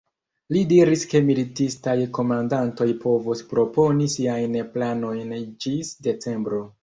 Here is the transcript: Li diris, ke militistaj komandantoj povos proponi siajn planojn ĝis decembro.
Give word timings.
Li 0.55 0.61
diris, 0.69 1.01
ke 1.09 1.19
militistaj 1.27 1.93
komandantoj 2.19 2.87
povos 3.05 3.45
proponi 3.53 4.09
siajn 4.15 4.57
planojn 4.77 5.35
ĝis 5.67 5.93
decembro. 6.09 6.63